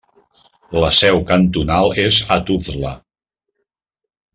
[0.83, 2.99] La seu cantonal és a Tuzla.